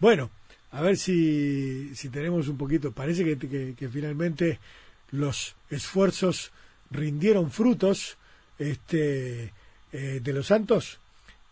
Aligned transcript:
Bueno, 0.00 0.30
a 0.72 0.80
ver 0.80 0.96
si, 0.96 1.94
si 1.94 2.08
tenemos 2.08 2.48
un 2.48 2.56
poquito, 2.56 2.92
parece 2.92 3.24
que, 3.24 3.74
que, 3.76 3.88
finalmente 3.88 4.58
los 5.12 5.54
esfuerzos 5.68 6.52
rindieron 6.90 7.50
frutos 7.50 8.16
este, 8.58 9.52
eh, 9.92 10.20
de 10.22 10.32
los 10.32 10.46
Santos. 10.46 10.98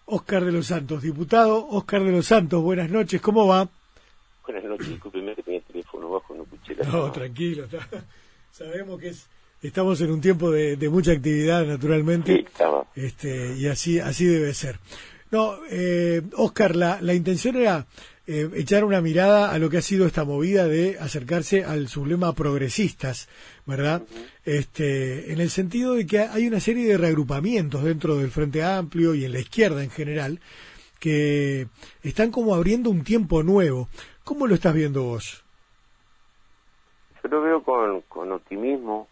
Oscar 0.06 0.44
de 0.44 0.52
los 0.52 0.66
Santos, 0.68 1.02
diputado 1.02 1.66
Oscar 1.68 2.02
de 2.02 2.12
los 2.12 2.26
Santos, 2.26 2.62
buenas 2.62 2.88
noches, 2.90 3.20
¿cómo 3.20 3.46
va? 3.46 3.68
Buenas 4.46 4.64
noches, 4.64 4.88
discúlpeme 4.88 5.34
que 5.34 5.42
tenía 5.42 5.58
el 5.58 5.64
teléfono 5.66 6.08
bajo, 6.08 6.34
no 6.34 6.44
escuché 6.44 6.74
la 6.76 6.84
No, 6.84 7.12
tranquilo, 7.12 7.66
sabemos 8.50 8.98
que 8.98 9.08
es, 9.08 9.26
estamos 9.60 10.00
en 10.00 10.10
un 10.10 10.22
tiempo 10.22 10.50
de, 10.50 10.76
de 10.76 10.88
mucha 10.88 11.12
actividad, 11.12 11.66
naturalmente, 11.66 12.34
Sí, 12.36 12.44
estaba. 12.46 12.86
este, 12.96 13.54
y 13.58 13.66
así, 13.66 14.00
así 14.00 14.24
debe 14.24 14.54
ser. 14.54 14.78
No, 15.30 15.56
eh, 15.70 16.22
Oscar, 16.36 16.74
la, 16.74 17.02
la 17.02 17.12
intención 17.12 17.56
era 17.56 17.86
eh, 18.28 18.48
echar 18.54 18.84
una 18.84 19.00
mirada 19.00 19.50
a 19.50 19.58
lo 19.58 19.70
que 19.70 19.78
ha 19.78 19.82
sido 19.82 20.06
esta 20.06 20.24
movida 20.24 20.66
de 20.66 20.98
acercarse 21.00 21.64
al 21.64 21.88
sublema 21.88 22.34
progresistas, 22.34 23.28
¿verdad? 23.66 24.02
Este, 24.44 25.32
en 25.32 25.40
el 25.40 25.50
sentido 25.50 25.94
de 25.94 26.06
que 26.06 26.20
hay 26.20 26.46
una 26.46 26.60
serie 26.60 26.86
de 26.86 26.98
reagrupamientos 26.98 27.82
dentro 27.82 28.16
del 28.16 28.30
Frente 28.30 28.62
Amplio 28.62 29.14
y 29.14 29.24
en 29.24 29.32
la 29.32 29.40
izquierda 29.40 29.82
en 29.82 29.90
general 29.90 30.40
que 31.00 31.68
están 32.02 32.30
como 32.30 32.54
abriendo 32.54 32.90
un 32.90 33.02
tiempo 33.02 33.42
nuevo. 33.42 33.88
¿Cómo 34.24 34.46
lo 34.46 34.54
estás 34.54 34.74
viendo 34.74 35.04
vos? 35.04 35.42
Yo 37.22 37.28
lo 37.30 37.42
veo 37.42 37.62
con, 37.62 38.02
con 38.02 38.30
optimismo. 38.32 39.08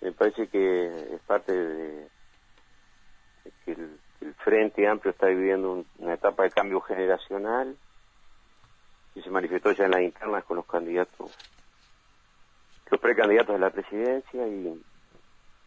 Me 0.00 0.12
parece 0.12 0.48
que 0.48 0.86
es 1.14 1.20
parte 1.26 1.52
de, 1.52 1.86
de 3.44 3.50
que 3.64 3.72
el, 3.72 3.90
el 4.20 4.34
Frente 4.44 4.86
Amplio 4.86 5.10
está 5.12 5.26
viviendo 5.26 5.72
un- 5.72 5.86
una 5.98 6.14
etapa 6.14 6.44
de 6.44 6.50
cambio 6.50 6.80
generacional 6.80 7.76
que 9.14 9.22
se 9.22 9.30
manifestó 9.30 9.72
ya 9.72 9.84
en 9.84 9.92
las 9.92 10.02
internas 10.02 10.44
con 10.44 10.56
los 10.56 10.66
candidatos, 10.66 11.32
los 12.90 13.00
precandidatos 13.00 13.54
a 13.54 13.58
la 13.58 13.70
presidencia 13.70 14.46
y, 14.48 14.82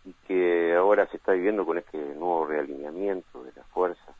y 0.06 0.14
que 0.28 0.76
ahora 0.76 1.08
se 1.10 1.18
está 1.18 1.34
viviendo 1.34 1.66
con 1.66 1.78
este 1.78 1.98
nuevo 1.98 2.46
realineamiento 2.46 3.44
de 3.44 3.54
la 3.56 3.64
fuerza. 3.66 4.18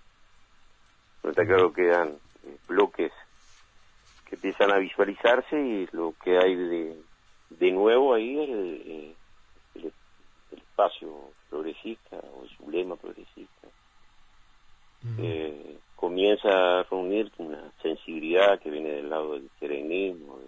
Pero 1.22 1.32
está 1.32 1.46
claro 1.46 1.74
que 1.74 1.84
quedan 1.84 2.20
eh, 2.44 2.60
bloques 2.68 3.12
que 4.26 4.36
empiezan 4.36 4.72
a 4.72 4.80
visualizarse 4.80 5.60
y 5.60 5.88
lo 5.94 6.14
que 6.24 6.38
hay 6.38 6.56
de, 6.56 7.04
de 7.50 7.72
nuevo 7.72 8.14
ahí 8.14 8.40
es 8.44 8.50
el, 8.50 8.84
eh, 8.86 9.18
el- 9.76 9.94
el 10.52 10.60
espacio 10.60 11.34
progresista 11.50 12.18
o 12.20 12.44
el 12.44 12.50
sublema 12.58 12.96
progresista. 12.98 13.70
Eh, 15.18 15.80
comienza 15.98 16.80
a 16.80 16.84
reunir 16.84 17.32
una 17.40 17.72
sensibilidad 17.82 18.60
que 18.60 18.70
viene 18.70 18.92
del 18.92 19.10
lado 19.10 19.34
del 19.34 19.50
serenismo, 19.60 20.40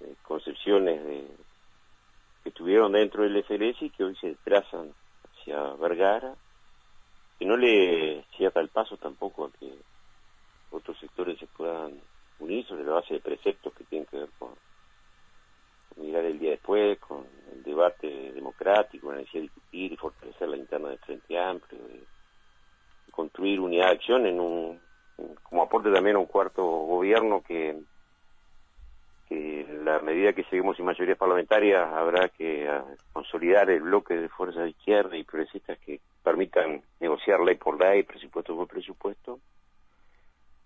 de, 0.00 0.14
concepciones 0.22 1.02
de, 1.02 1.26
que 2.42 2.50
estuvieron 2.50 2.92
dentro 2.92 3.22
del 3.22 3.42
FLS 3.42 3.82
y 3.82 3.90
que 3.90 4.04
hoy 4.04 4.14
se 4.16 4.36
trazan 4.44 4.92
hacia 5.24 5.60
Vergara, 5.80 6.34
que 7.38 7.46
no 7.46 7.56
le 7.56 8.22
cierra 8.36 8.60
el 8.60 8.68
paso 8.68 8.98
tampoco 8.98 9.46
a 9.46 9.50
que 9.58 9.72
otros 10.70 10.98
sectores 10.98 11.38
se 11.38 11.46
puedan 11.46 11.98
unir 12.38 12.66
sobre 12.66 12.84
la 12.84 12.92
base 12.92 13.14
de 13.14 13.20
preceptos 13.20 13.72
que 13.72 13.84
tienen 13.84 14.06
que 14.06 14.18
ver 14.18 14.28
con, 14.38 14.50
mirar 15.96 16.26
el 16.26 16.38
día 16.38 16.50
después, 16.50 16.98
con 16.98 17.26
el 17.50 17.62
debate 17.62 18.32
democrático, 18.32 19.10
la 19.10 19.18
necesidad 19.18 19.40
de 19.40 19.48
discutir 19.48 19.92
y 19.92 19.96
fortalecer 19.96 20.48
la 20.48 20.56
interna 20.58 20.88
del 20.90 20.98
Frente 20.98 21.38
Amplio, 21.38 21.78
de 21.78 22.15
construir 23.16 23.58
unidad 23.60 23.86
de 23.86 23.92
acción 23.92 24.26
en 24.26 24.38
un 24.38 24.80
como 25.42 25.62
aporte 25.62 25.90
también 25.90 26.16
a 26.16 26.18
un 26.18 26.26
cuarto 26.26 26.62
gobierno 26.62 27.42
que 27.42 27.74
que 29.28 29.66
la 29.82 29.98
medida 30.00 30.32
que 30.34 30.44
lleguemos 30.44 30.76
sin 30.76 30.86
mayorías 30.86 31.18
parlamentarias 31.18 31.82
habrá 31.92 32.28
que 32.28 32.68
ah, 32.68 32.84
consolidar 33.12 33.68
el 33.70 33.82
bloque 33.82 34.14
de 34.14 34.28
fuerzas 34.28 34.64
de 34.64 34.70
izquierda 34.70 35.16
y 35.16 35.24
progresistas 35.24 35.78
que 35.78 36.00
permitan 36.22 36.82
negociar 37.00 37.40
ley 37.40 37.56
por 37.56 37.80
ley, 37.80 38.04
presupuesto 38.04 38.54
por 38.54 38.68
presupuesto. 38.68 39.40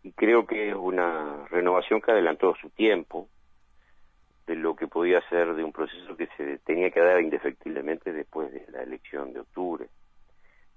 Y 0.03 0.13
creo 0.13 0.47
que 0.47 0.71
es 0.71 0.75
una 0.75 1.47
renovación 1.49 2.03
que 2.03 2.11
adelantó 2.11 2.55
su 2.61 2.69
tiempo 2.69 3.29
de 4.47 4.57
lo 4.57 4.77
que 4.77 4.89
podía 4.89 5.27
ser 5.29 5.55
de 5.55 5.65
un 5.65 5.73
proceso 5.73 6.17
que 6.17 6.29
se 6.37 6.59
tenía 6.59 6.91
que 6.91 7.01
dar 7.01 7.21
indefectiblemente 7.21 8.13
después 8.13 8.53
de 8.53 8.67
la 8.73 8.83
elección 8.83 9.33
de 9.33 9.41
octubre. 9.41 9.89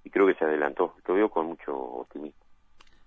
Y 0.03 0.09
creo 0.09 0.27
que 0.27 0.35
se 0.35 0.45
adelantó. 0.45 0.95
Lo 1.07 1.13
veo 1.15 1.29
con 1.29 1.47
mucho 1.47 1.73
optimismo. 1.75 2.39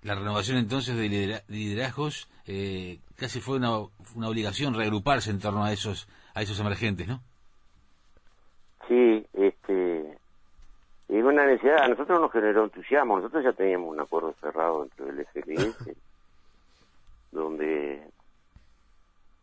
La 0.02 0.14
renovación 0.14 0.58
entonces 0.58 0.96
de 0.96 1.08
lidera- 1.08 1.42
liderazgos 1.48 2.28
eh, 2.46 3.00
casi 3.16 3.40
fue 3.40 3.56
una, 3.56 3.78
una 4.14 4.28
obligación 4.28 4.74
reagruparse 4.74 5.30
en 5.30 5.40
torno 5.40 5.64
a 5.64 5.72
esos 5.72 6.08
a 6.34 6.42
esos 6.42 6.60
emergentes, 6.60 7.08
¿no? 7.08 7.20
Sí, 8.86 9.26
este, 9.32 10.10
es 11.08 11.24
una 11.24 11.46
necesidad. 11.46 11.82
A 11.82 11.88
nosotros 11.88 12.20
nos 12.20 12.30
generó 12.30 12.64
entusiasmo. 12.64 13.16
Nosotros 13.16 13.42
ya 13.42 13.52
teníamos 13.52 13.90
un 13.90 14.00
acuerdo 14.00 14.34
cerrado 14.40 14.82
dentro 14.82 15.06
del 15.06 15.26
FLS, 15.26 15.96
donde 17.32 18.06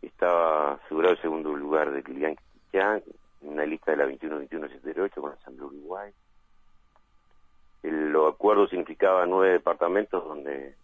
estaba 0.01 0.73
asegurado 0.73 1.13
el 1.15 1.21
segundo 1.21 1.55
lugar 1.55 1.91
de 1.91 2.03
Kilian 2.03 2.35
Cristian, 2.35 3.03
una 3.41 3.65
lista 3.65 3.91
de 3.91 3.97
la 3.97 4.05
21-21-78 4.05 5.13
con 5.15 5.29
la 5.31 5.35
Asamblea 5.35 5.65
Uruguay. 5.67 6.11
El 7.83 8.11
los 8.13 8.33
acuerdos 8.33 8.69
significaban 8.69 9.29
nueve 9.29 9.53
departamentos 9.53 10.23
donde 10.23 10.75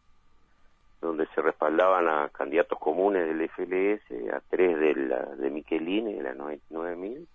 donde 1.01 1.27
se 1.27 1.41
respaldaban 1.41 2.09
a 2.09 2.27
candidatos 2.29 2.77
comunes 2.77 3.25
del 3.25 3.49
FLS, 3.49 4.33
a 4.33 4.41
tres 4.49 4.77
de 4.77 4.95
la 4.95 5.19
de 5.35 5.49
Michelini, 5.49 6.15
de 6.15 6.23
la 6.23 6.33
99.000, 6.33 7.25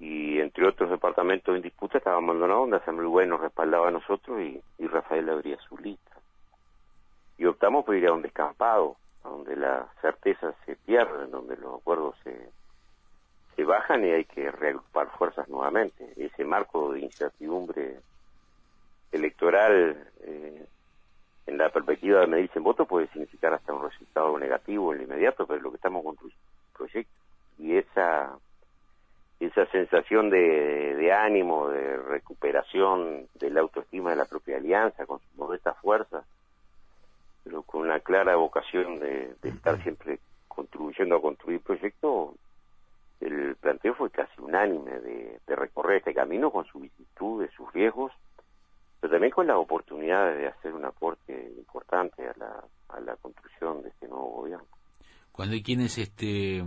y 0.00 0.40
entre 0.40 0.66
otros 0.66 0.88
departamentos 0.88 1.54
en 1.54 1.60
disputa 1.60 1.98
estaba 1.98 2.22
Maldonado, 2.22 2.60
donde 2.60 2.78
Asamblea 2.78 3.06
Uruguay 3.06 3.26
nos 3.26 3.40
respaldaba 3.40 3.88
a 3.88 3.90
nosotros 3.90 4.40
y, 4.40 4.62
y 4.78 4.86
Rafael 4.86 5.28
abría 5.28 5.58
su 5.68 5.76
lista. 5.76 6.12
Y 7.36 7.44
optamos 7.44 7.84
por 7.84 7.96
ir 7.96 8.08
a 8.08 8.14
un 8.14 8.22
descampado, 8.22 8.96
a 9.24 9.28
donde 9.28 9.54
las 9.54 9.86
certezas 10.00 10.54
se 10.64 10.76
pierden, 10.76 11.30
donde 11.30 11.56
los 11.58 11.80
acuerdos 11.80 12.16
se, 12.24 12.48
se 13.56 13.64
bajan 13.64 14.06
y 14.06 14.10
hay 14.10 14.24
que 14.24 14.50
reagrupar 14.50 15.10
fuerzas 15.18 15.46
nuevamente. 15.50 16.14
Ese 16.16 16.44
marco 16.44 16.92
de 16.92 17.00
incertidumbre 17.00 18.00
electoral 19.12 20.10
eh, 20.22 20.66
en 21.46 21.58
la 21.58 21.70
perspectiva 21.70 22.20
de 22.20 22.26
medirse 22.26 22.58
en 22.58 22.64
voto 22.64 22.86
puede 22.86 23.08
significar 23.08 23.52
hasta 23.54 23.72
un 23.72 23.88
resultado 23.88 24.38
negativo 24.38 24.92
en 24.92 24.98
lo 24.98 25.04
inmediato, 25.04 25.46
pero 25.46 25.60
lo 25.60 25.70
que 25.70 25.76
estamos 25.76 26.04
un 26.04 26.16
proyecto. 26.74 27.12
Y 27.58 27.76
esa 27.76 28.36
esa 29.46 29.66
sensación 29.66 30.30
de, 30.30 30.94
de 30.94 31.12
ánimo, 31.12 31.68
de 31.68 31.96
recuperación 31.96 33.26
de 33.34 33.50
la 33.50 33.60
autoestima 33.60 34.10
de 34.10 34.16
la 34.16 34.24
propia 34.24 34.56
alianza, 34.56 35.04
con 35.04 35.18
sus 35.18 35.34
modestas 35.36 35.76
fuerzas, 35.78 36.24
pero 37.44 37.62
con 37.62 37.82
una 37.82 38.00
clara 38.00 38.36
vocación 38.36 39.00
de, 39.00 39.34
estar 39.42 39.82
siempre 39.82 40.20
contribuyendo 40.46 41.16
a 41.16 41.22
construir 41.22 41.60
proyectos, 41.60 42.34
el 43.20 43.56
planteo 43.56 43.94
fue 43.94 44.10
casi 44.10 44.40
unánime 44.40 45.00
de, 45.00 45.38
recorrer 45.48 45.98
este 45.98 46.14
camino 46.14 46.50
con 46.50 46.64
sus 46.64 46.82
vicisitudes, 46.82 47.50
sus 47.52 47.70
riesgos, 47.72 48.12
pero 49.02 49.14
también 49.14 49.32
con 49.32 49.48
las 49.48 49.56
oportunidades 49.56 50.38
de 50.38 50.46
hacer 50.46 50.72
un 50.72 50.84
aporte 50.84 51.52
importante 51.58 52.22
a 52.22 52.32
la, 52.38 52.64
a 52.90 53.00
la 53.00 53.16
construcción 53.16 53.82
de 53.82 53.88
este 53.88 54.06
nuevo 54.06 54.28
gobierno. 54.28 54.64
Cuando 55.32 55.54
hay 55.54 55.62
quienes 55.64 55.98
este, 55.98 56.62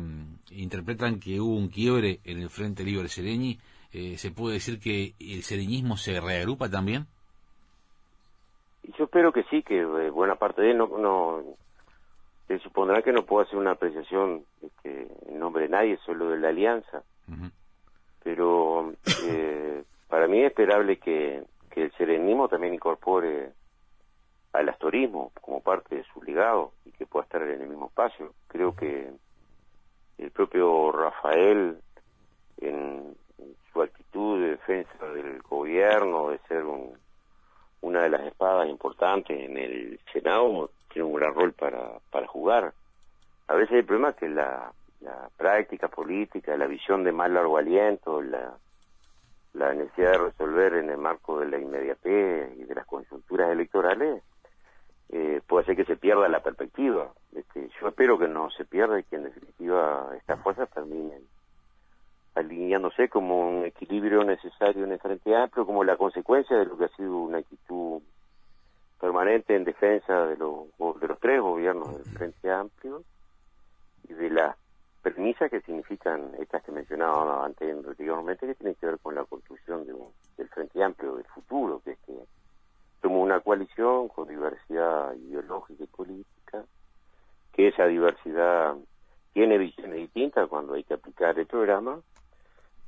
interpretan 0.52 1.22
que 1.22 1.40
hubo 1.40 1.56
un 1.56 1.70
quiebre 1.70 2.20
en 2.26 2.42
el 2.42 2.50
Frente 2.50 2.84
Libre 2.84 3.08
Sereñi, 3.08 3.58
eh, 3.94 4.18
¿se 4.18 4.32
puede 4.32 4.56
decir 4.56 4.82
que 4.82 5.14
el 5.18 5.44
sereñismo 5.44 5.96
se 5.96 6.20
reagrupa 6.20 6.70
también? 6.70 7.06
Y 8.84 8.92
yo 8.98 9.06
espero 9.06 9.32
que 9.32 9.44
sí, 9.44 9.64
que 9.64 9.80
eh, 9.80 10.10
buena 10.10 10.36
parte 10.36 10.62
de 10.62 10.72
él 10.72 10.78
no, 10.78 10.88
no 10.88 11.42
se 12.50 12.60
supondrá 12.60 13.02
que 13.02 13.14
no 13.14 13.24
puedo 13.24 13.46
hacer 13.46 13.58
una 13.58 13.72
apreciación 13.72 14.44
este, 14.62 15.08
en 15.30 15.40
nombre 15.40 15.64
de 15.64 15.70
nadie, 15.70 15.98
solo 16.06 16.32
de 16.32 16.40
la 16.40 16.50
alianza, 16.50 17.02
pero 18.26 18.92
eh, 19.24 19.84
para 20.10 20.28
mí 20.28 20.42
es 20.42 20.48
esperable 20.48 20.98
que, 20.98 21.42
que 21.76 21.84
el 21.84 21.92
serenismo 21.98 22.48
también 22.48 22.74
incorpore 22.74 23.52
al 24.54 24.70
astorismo 24.70 25.34
como 25.42 25.60
parte 25.60 25.98
de 25.98 26.06
su 26.06 26.24
legado 26.24 26.72
y 26.86 26.92
que 26.92 27.06
pueda 27.06 27.26
estar 27.26 27.42
en 27.42 27.62
el 27.62 27.68
mismo 27.68 27.88
espacio. 27.88 28.34
Creo 28.48 28.74
que 28.74 29.12
el 30.18 30.32
propio 30.32 30.94
Rafael, 30.94 31.78
en, 32.62 33.14
su 33.74 33.82
actitud 33.82 34.42
de 34.42 34.52
defensa 34.52 35.06
del 35.14 35.42
gobierno, 35.42 36.30
de 36.30 36.40
ser 36.48 36.64
un, 36.64 36.98
una 37.82 38.04
de 38.04 38.10
las 38.10 38.22
espadas 38.22 38.70
importantes 38.70 39.38
en 39.38 39.58
el 39.58 40.00
Senado, 40.14 40.72
tiene 40.94 41.10
un 41.10 41.16
gran 41.16 41.36
rol 41.36 41.52
para, 41.52 42.00
para 42.10 42.26
jugar. 42.26 42.74
A 43.48 43.56
veces 43.56 43.76
el 43.76 43.86
problema 43.86 44.12
es 44.12 44.16
que 44.16 44.30
la, 44.30 44.72
la 45.02 45.30
práctica 45.36 45.90
política, 45.90 46.56
la 46.56 46.68
visión 46.68 47.04
de 47.04 47.12
más 47.12 47.30
largo 47.30 47.58
aliento, 47.58 48.22
la, 48.22 48.58
la 49.56 49.74
necesidad 49.74 50.12
de 50.12 50.18
resolver 50.18 50.76
en 50.76 50.90
el 50.90 50.98
marco 50.98 51.40
de 51.40 51.50
la 51.50 51.58
inmediatez 51.58 52.58
y 52.58 52.64
de 52.64 52.76
las 52.76 52.86
coyunturas 52.86 53.52
electorales, 53.52 54.22
eh, 55.10 55.42
puede 55.48 55.66
ser 55.66 55.76
que 55.76 55.86
se 55.86 55.96
pierda 55.96 56.28
la 56.28 56.44
perspectiva. 56.44 57.12
Este, 57.34 57.70
yo 57.80 57.88
espero 57.88 58.20
que 58.20 58.28
no 58.28 58.50
se 58.52 58.66
pierda 58.66 59.00
y 59.00 59.04
que 59.04 59.16
en 59.16 59.24
definitiva 59.24 60.10
estas 60.18 60.42
fuerzas 60.42 60.70
terminen 60.72 61.24
alineándose 62.36 63.08
como 63.08 63.48
un 63.48 63.66
equilibrio 63.66 64.24
necesario 64.26 64.84
en 64.84 64.92
el 64.92 65.00
Frente 65.00 65.34
Amplio, 65.36 65.66
como 65.66 65.86
la 65.86 65.96
consecuencia 65.96 66.58
de 66.58 66.66
lo 66.66 66.78
que 66.78 66.86
ha 66.86 66.90
sido 66.90 67.18
una 67.18 67.38
actitud 67.38 68.02
permanente 69.00 69.56
en 69.56 69.64
defensa 69.64 70.26
de 70.26 70.36
los, 70.36 70.66
de 71.00 71.08
los 71.08 71.20
tres 71.20 71.40
gobiernos 71.40 71.94
del 71.94 72.06
Frente 72.14 72.52
Amplio 72.52 73.04
y 74.10 74.14
de 74.14 74.30
las 74.30 74.58
premisas 75.06 75.52
que 75.52 75.62
significan 75.62 76.32
estas 76.40 76.64
que 76.64 76.72
mencionaba 76.72 77.46
antes 77.46 77.78
anteriormente, 77.86 78.48
que 78.48 78.56
tienen 78.56 78.74
que 78.74 78.88
ver 78.88 78.98
con 78.98 79.14
la 79.14 79.24
construcción 79.24 79.86
de 79.86 79.94
del 80.38 80.50
Frente 80.50 80.84
Amplio 80.84 81.16
del 81.16 81.26
futuro, 81.26 81.80
que 81.84 81.92
es 81.92 82.00
que 82.08 82.14
somos 83.04 83.24
una 83.24 83.40
coalición 83.40 84.08
con 84.08 84.28
diversidad 84.28 85.14
ideológica 85.14 85.84
y 85.84 85.88
política, 85.88 86.66
que 87.54 87.68
esa 87.68 87.86
diversidad 87.86 88.76
tiene 89.34 89.60
visiones 89.60 89.98
distintas 89.98 90.50
cuando 90.50 90.74
hay 90.74 90.84
que 90.84 90.96
aplicar 90.96 91.38
el 91.38 91.46
programa, 91.46 92.00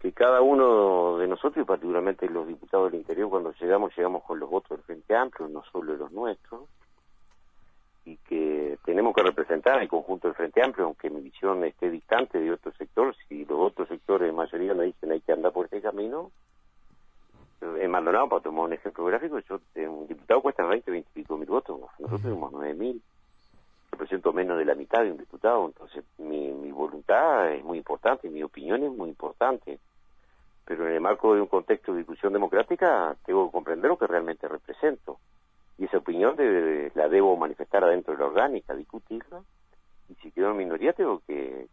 que 0.02 0.12
cada 0.12 0.42
uno 0.42 1.20
de 1.20 1.28
nosotros, 1.28 1.64
y 1.64 1.68
particularmente 1.68 2.28
los 2.30 2.48
diputados 2.48 2.92
del 2.92 3.02
interior, 3.02 3.30
cuando 3.30 3.54
llegamos, 3.62 3.96
llegamos 3.96 4.24
con 4.24 4.40
los 4.40 4.50
votos 4.50 4.72
del 4.72 4.86
Frente 4.86 5.16
Amplio, 5.16 5.50
no 5.50 5.64
solo 5.72 5.96
los 5.96 6.12
nuestros, 6.12 6.62
y 8.08 8.16
que 8.18 8.80
tenemos 8.86 9.14
que 9.14 9.22
representar 9.22 9.82
el 9.82 9.90
conjunto 9.90 10.30
del 10.30 10.36
Frente 10.36 10.64
Amplio, 10.64 10.86
aunque 10.86 11.10
mi 11.10 11.20
visión 11.20 11.62
esté 11.66 11.90
distante 11.90 12.40
de 12.40 12.54
otros 12.54 12.74
sectores, 12.78 13.18
si 13.28 13.44
los 13.44 13.60
otros 13.60 13.90
sectores 13.90 14.30
de 14.30 14.32
mayoría 14.32 14.74
nos 14.74 14.86
dicen 14.86 15.12
hay 15.12 15.20
que 15.20 15.34
andar 15.34 15.52
por 15.52 15.66
este 15.66 15.82
camino, 15.82 16.32
en 17.62 17.92
Maldonado, 17.92 18.30
para 18.30 18.44
tomar 18.44 18.66
un 18.66 18.74
ejemplo 18.74 19.04
gráfico, 19.04 19.40
yo, 19.40 19.60
eh, 19.76 19.88
un 19.90 20.08
diputado 20.08 20.42
cuesta 20.42 20.64
20, 20.64 20.90
20 20.90 21.10
y 21.10 21.14
pico 21.22 21.38
mil 21.38 21.50
votos, 21.50 21.82
nosotros 22.00 22.22
tenemos 22.22 22.52
9 22.54 22.74
mil, 22.76 23.02
represento 23.92 24.32
menos 24.32 24.58
de 24.58 24.64
la 24.64 24.76
mitad 24.76 25.04
de 25.04 25.12
un 25.12 25.18
diputado, 25.18 25.66
entonces 25.66 26.06
mi, 26.18 26.54
mi 26.54 26.72
voluntad 26.72 27.52
es 27.52 27.64
muy 27.66 27.80
importante, 27.80 28.30
mi 28.30 28.42
opinión 28.42 28.84
es 28.84 28.92
muy 28.92 29.10
importante, 29.10 29.80
pero 30.64 30.88
en 30.88 30.94
el 30.94 31.02
marco 31.02 31.36
de 31.36 31.42
un 31.42 31.48
contexto 31.48 31.92
de 31.92 32.00
discusión 32.00 32.32
democrática 32.32 33.18
tengo 33.26 33.48
que 33.48 33.52
comprender 33.52 33.90
lo 33.90 33.98
que 33.98 34.08
realmente 34.08 34.48
represento, 34.48 35.20
y 35.78 35.86
esa 35.86 35.98
opinión 35.98 36.36
la 36.96 37.08
debo 37.08 37.36
manifestar 37.38 37.84
adentro 37.84 38.14
de 38.14 38.20
la 38.20 38.26
orgánica, 38.26 38.76
discutirla, 38.76 39.42
y 40.10 40.16
si 40.16 40.32
quedo 40.32 40.52
en 40.52 40.58
minoría 40.58 40.94
tengo 40.94 41.22
que, 41.28 41.68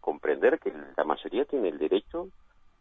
comprender 0.00 0.58
que 0.58 0.72
la 0.96 1.04
mayoría 1.04 1.44
tiene 1.44 1.68
el 1.68 1.78
derecho 1.78 2.28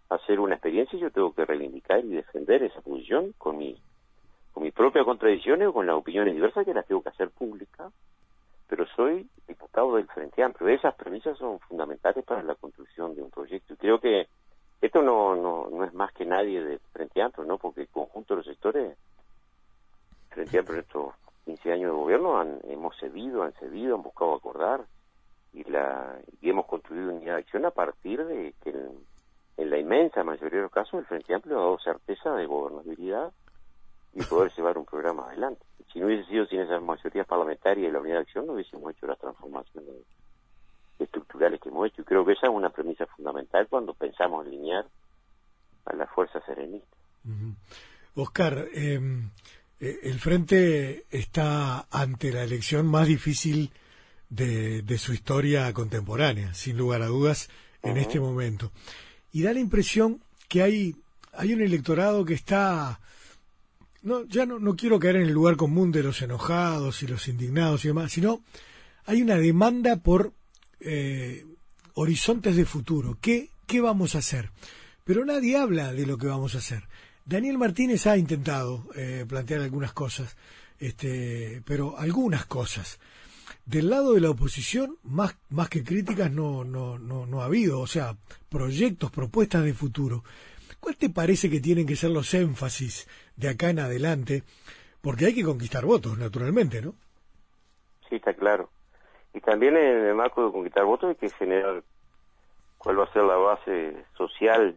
hacer 0.10 0.40
una 0.40 0.56
experiencia 0.56 0.98
y 0.98 1.02
yo 1.02 1.12
tengo 1.12 1.34
que 1.34 1.46
reivindicar 1.46 2.04
y 2.04 2.10
defender 2.10 2.64
esa 2.64 2.82
posición 2.82 3.34
con 3.38 3.58
mi 3.58 3.78
con 4.52 4.64
mis 4.64 4.74
propias 4.74 5.06
contradicciones 5.06 5.70
o 5.70 5.74
con 5.74 5.88
las 5.88 5.96
opiniones 5.96 6.36
diversas 6.36 6.66
que 6.66 6.74
las 6.74 6.86
tengo 6.86 7.02
que 7.02 7.10
hacer 7.10 7.30
públicas, 7.30 7.94
pero 8.68 8.86
soy 8.96 9.30
diputado 9.48 9.96
del 9.96 10.08
Frente 10.08 10.44
Amplio. 10.44 10.68
Esas 10.68 10.94
premisas 10.96 11.38
son 11.38 11.60
fundamentales 11.60 12.26
para 12.26 12.44
la 12.44 12.56
construcción 12.56 13.16
de 13.16 13.22
un 13.22 13.32
proyecto. 13.32 13.74
Y 13.74 13.78
creo 13.78 14.02
que 14.02 14.28
esto 14.82 15.02
no, 15.02 15.36
no, 15.36 15.70
no 15.70 15.86
es 15.86 15.94
más 15.94 16.12
que 16.12 16.26
nadie 16.26 16.62
del 16.62 16.80
Frente 16.92 17.22
Amplio, 17.22 17.46
¿no? 17.46 17.58
Porque 17.58 17.82
el 17.82 17.88
conjunto 17.88 18.34
de 18.34 18.40
los 18.40 18.46
sectores, 18.46 18.98
Frente 20.32 20.60
Amplio 20.60 20.78
en 20.78 20.84
estos 20.84 21.14
15 21.46 21.72
años 21.72 21.92
de 21.92 21.98
gobierno, 21.98 22.40
han, 22.40 22.60
hemos 22.64 22.98
cedido, 22.98 23.44
han 23.44 23.54
cedido, 23.54 23.96
han 23.96 24.04
buscado 24.04 24.36
acordar 24.36 24.86
y, 25.54 25.64
la, 25.66 26.20
y 26.42 26.50
hemos 26.50 26.66
construido 26.66 27.12
unidad 27.12 27.36
de 27.36 27.42
acción 27.42 27.66
a 27.66 27.72
partir 27.72 28.24
de 28.26 28.54
que 28.64 28.70
en 29.58 29.70
la 29.70 29.78
inmensa 29.78 30.24
mayoría 30.24 30.58
de 30.58 30.64
los 30.64 30.72
casos 30.72 31.00
el 31.00 31.06
Frente 31.06 31.34
Amplio 31.34 31.58
ha 31.58 31.62
dado 31.62 31.80
certeza 31.80 32.34
de 32.36 32.46
gobernabilidad 32.46 33.32
y 34.14 34.24
poder 34.24 34.52
llevar 34.54 34.78
un 34.78 34.86
programa 34.86 35.28
adelante. 35.28 35.64
Si 35.92 36.00
no 36.00 36.08
hubiese 36.08 36.30
sido 36.30 36.46
sin 36.46 36.62
esas 36.62 36.82
mayorías 36.82 37.28
parlamentarias 37.28 37.90
y 37.90 37.92
la 37.92 38.00
unidad 38.00 38.16
de 38.16 38.22
acción, 38.22 38.48
no 38.48 38.54
hubiésemos 38.54 38.92
hecho 38.92 39.08
las 39.08 39.20
transformaciones 39.20 39.96
estructurales 41.00 41.60
que 41.60 41.70
hemos 41.70 41.88
hecho. 41.88 42.02
Y 42.02 42.06
creo 42.06 42.26
que 42.26 42.34
esa 42.34 42.48
es 42.48 42.54
una 42.54 42.70
premisa 42.70 43.06
fundamental 43.08 43.68
cuando 43.70 43.94
pensamos 43.94 44.46
alinear 44.46 44.86
a 45.86 45.96
las 45.96 46.10
fuerzas 46.12 46.44
serenistas. 46.46 47.00
Oscar, 48.16 48.68
em, 48.74 49.26
eh, 49.26 49.30
el 49.82 50.20
Frente 50.20 51.06
está 51.10 51.88
ante 51.90 52.32
la 52.32 52.44
elección 52.44 52.88
más 52.88 53.08
difícil 53.08 53.72
de, 54.30 54.82
de 54.84 54.98
su 54.98 55.14
historia 55.14 55.74
contemporánea, 55.74 56.54
sin 56.54 56.78
lugar 56.78 57.02
a 57.02 57.08
dudas, 57.08 57.50
en 57.84 57.98
este 57.98 58.20
momento 58.20 58.72
y 59.32 59.44
da 59.44 59.54
la 59.54 59.60
impresión 59.60 60.22
que 60.48 60.62
hay, 60.62 60.96
hay 61.34 61.54
un 61.54 61.62
electorado 61.62 62.26
que 62.26 62.34
está... 62.34 63.00
No, 64.04 64.26
ya 64.26 64.46
no, 64.46 64.60
no 64.60 64.76
quiero 64.76 65.00
caer 65.00 65.18
en 65.18 65.24
el 65.24 65.34
lugar 65.34 65.58
común 65.58 65.92
de 65.92 66.02
los 66.02 66.22
enojados 66.24 67.04
y 67.04 67.08
los 67.08 67.28
indignados 67.28 67.86
y 67.86 67.90
demás, 67.90 68.12
sino 68.12 68.42
hay 69.06 69.22
una 69.22 69.36
demanda 69.36 69.98
por 69.98 70.34
eh, 70.80 71.46
horizontes 71.94 72.56
de 72.56 72.66
futuro. 72.66 73.20
¿Qué, 73.22 73.50
¿Qué 73.68 73.80
vamos 73.80 74.16
a 74.16 74.20
hacer? 74.20 74.50
Pero 75.04 75.24
nadie 75.24 75.56
habla 75.56 75.94
de 75.94 76.08
lo 76.08 76.18
que 76.18 76.26
vamos 76.26 76.56
a 76.56 76.58
hacer. 76.58 76.88
Daniel 77.26 77.58
Martínez 77.58 78.08
ha 78.08 78.18
intentado 78.18 78.86
eh, 78.96 79.26
plantear 79.28 79.62
algunas 79.62 79.94
cosas, 79.94 80.38
este, 80.80 81.62
pero 81.66 81.98
algunas 81.98 82.46
cosas 82.46 83.00
del 83.66 83.90
lado 83.90 84.14
de 84.14 84.22
la 84.22 84.30
oposición, 84.30 84.98
más, 85.04 85.38
más 85.50 85.70
que 85.70 85.84
críticas, 85.84 86.32
no, 86.32 86.64
no, 86.64 86.98
no, 86.98 87.26
no 87.26 87.42
ha 87.42 87.46
habido, 87.46 87.80
o 87.80 87.88
sea, 87.88 88.16
proyectos, 88.50 89.12
propuestas 89.12 89.64
de 89.64 89.74
futuro. 89.74 90.24
¿Cuál 90.80 90.98
te 90.98 91.10
parece 91.10 91.50
que 91.50 91.60
tienen 91.60 91.86
que 91.86 91.96
ser 91.96 92.10
los 92.10 92.34
énfasis 92.34 93.08
de 93.36 93.50
acá 93.50 93.70
en 93.70 93.80
adelante? 93.80 94.44
Porque 95.00 95.28
hay 95.28 95.36
que 95.36 95.44
conquistar 95.44 95.86
votos, 95.86 96.18
naturalmente, 96.18 96.82
¿no? 96.82 96.96
Sí, 98.10 98.16
está 98.16 98.34
claro. 98.34 98.70
Y 99.34 99.40
también 99.42 99.78
en 99.78 100.06
el 100.06 100.16
marco 100.16 100.46
de 100.46 100.52
conquistar 100.52 100.84
votos 100.84 101.10
hay 101.10 101.16
que 101.16 101.30
generar 101.30 101.84
cuál 102.78 103.00
va 103.00 103.04
a 103.06 103.14
ser 103.14 103.24
la 103.24 103.36
base 103.36 104.06
social 104.18 104.76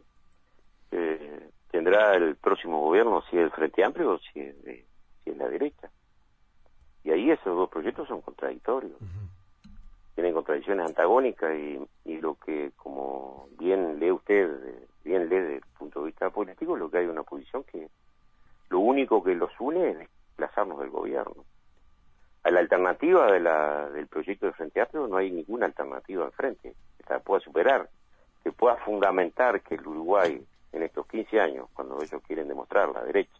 que 0.91 1.54
tendrá 1.75 2.15
el 2.15 2.37
próximo 2.37 2.81
gobierno, 2.83 3.21
si 3.29 3.37
es 3.37 3.43
el 3.43 3.51
Frente 3.51 3.83
Amplio 3.83 4.13
o 4.13 4.19
si 4.19 4.39
es, 4.39 4.55
si 4.63 5.31
es 5.31 5.37
la 5.37 5.49
derecha. 5.49 5.91
Y 7.03 7.11
ahí 7.11 7.33
esos 7.33 7.57
dos 7.57 7.69
proyectos 7.69 8.07
son 8.07 8.21
contradictorios. 8.21 8.93
Tienen 10.15 10.35
contradicciones 10.35 10.87
antagónicas 10.87 11.53
y, 11.53 11.85
y, 12.05 12.21
lo 12.21 12.37
que, 12.37 12.71
como 12.77 13.49
bien 13.59 13.99
lee 13.99 14.13
usted, 14.13 14.49
bien 15.03 15.29
lee 15.29 15.35
desde 15.35 15.57
el 15.57 15.65
punto 15.77 15.99
de 15.99 16.07
vista 16.07 16.31
político, 16.31 16.77
lo 16.77 16.89
que 16.89 16.99
hay 16.99 17.07
una 17.07 17.25
posición 17.25 17.65
que 17.65 17.89
lo 18.69 18.79
único 18.79 19.25
que 19.25 19.35
los 19.35 19.51
une 19.59 19.91
es 19.91 19.99
desplazarnos 19.99 20.79
del 20.79 20.91
gobierno. 20.91 21.45
A 22.45 22.53
la 22.53 22.61
alternativa 22.61 23.33
de 23.33 23.41
la, 23.41 23.91
del 23.91 24.07
proyecto 24.07 24.47
de 24.47 24.53
Frente 24.53 24.81
Amplio 24.81 25.09
no 25.09 25.17
hay 25.17 25.33
ninguna 25.33 25.67
alternativa 25.67 26.25
al 26.25 26.31
frente 26.31 26.73
que 26.99 27.13
la 27.13 27.19
pueda 27.19 27.41
superar, 27.41 27.89
que 28.45 28.53
pueda 28.53 28.77
fundamentar 28.77 29.61
que 29.63 29.75
el 29.75 29.85
Uruguay 29.85 30.41
en 30.75 30.83
estos 30.83 31.07
15 31.07 31.41
años, 31.41 31.69
cuando 31.73 32.03
ellos 32.03 32.21
quieren 32.27 32.49
demostrar 32.49 32.89
la 32.91 33.05
derecha, 33.05 33.39